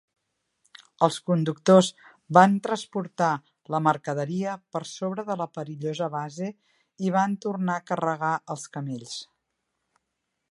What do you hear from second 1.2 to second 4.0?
conductors van transportar la